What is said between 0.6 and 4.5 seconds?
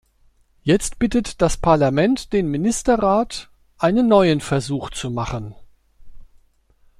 Jetzt bittet das Parlament den Ministerrat, einen neuen